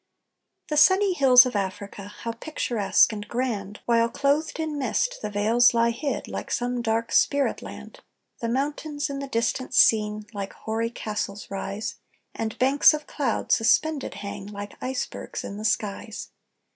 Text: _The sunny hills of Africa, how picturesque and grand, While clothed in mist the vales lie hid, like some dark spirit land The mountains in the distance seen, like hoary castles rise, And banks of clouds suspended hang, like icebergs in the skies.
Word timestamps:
_The 0.69 0.77
sunny 0.77 1.13
hills 1.13 1.45
of 1.45 1.55
Africa, 1.55 2.07
how 2.21 2.31
picturesque 2.31 3.13
and 3.13 3.27
grand, 3.27 3.81
While 3.85 4.09
clothed 4.09 4.59
in 4.59 4.79
mist 4.79 5.19
the 5.21 5.29
vales 5.29 5.75
lie 5.75 5.91
hid, 5.91 6.27
like 6.27 6.49
some 6.49 6.81
dark 6.81 7.11
spirit 7.11 7.61
land 7.61 7.99
The 8.39 8.49
mountains 8.49 9.11
in 9.11 9.19
the 9.19 9.27
distance 9.27 9.77
seen, 9.77 10.25
like 10.33 10.53
hoary 10.53 10.89
castles 10.89 11.51
rise, 11.51 11.97
And 12.33 12.57
banks 12.57 12.95
of 12.95 13.05
clouds 13.05 13.53
suspended 13.55 14.15
hang, 14.15 14.47
like 14.47 14.75
icebergs 14.81 15.43
in 15.43 15.57
the 15.57 15.65
skies. 15.65 16.29